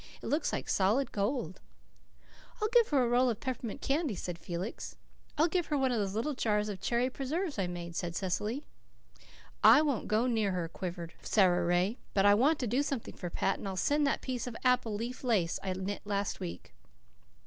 It 0.19 0.25
looks 0.29 0.51
like 0.51 0.67
solid 0.67 1.11
gold." 1.11 1.61
"I'll 2.59 2.69
give 2.69 2.87
her 2.87 3.03
a 3.03 3.07
roll 3.07 3.29
of 3.29 3.39
peppermint 3.39 3.81
candy," 3.81 4.15
said 4.15 4.39
Felix. 4.39 4.95
"I'll 5.37 5.47
give 5.47 5.67
one 5.67 5.91
of 5.91 5.99
those 5.99 6.15
little 6.15 6.33
jars 6.33 6.69
of 6.69 6.81
cherry 6.81 7.07
preserve 7.07 7.59
I 7.59 7.67
made," 7.67 7.95
said 7.95 8.15
Cecily. 8.15 8.65
"I 9.63 9.83
won't 9.83 10.07
go 10.07 10.25
near 10.25 10.53
her," 10.53 10.67
quavered 10.67 11.13
Sara 11.21 11.63
Ray, 11.63 11.99
"but 12.15 12.25
I 12.25 12.33
want 12.33 12.57
to 12.61 12.65
do 12.67 12.81
something 12.81 13.13
for 13.15 13.29
Pat, 13.29 13.59
and 13.59 13.67
I'll 13.67 13.77
send 13.77 14.07
that 14.07 14.21
piece 14.23 14.47
of 14.47 14.55
apple 14.63 14.95
leaf 14.95 15.23
lace 15.23 15.59
I 15.61 15.71
knit 15.73 16.01
last 16.03 16.39
week." 16.39 16.73